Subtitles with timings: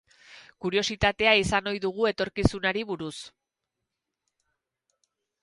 [0.65, 3.13] Kuriositatea izan ohi dugu etorkizunari buruz.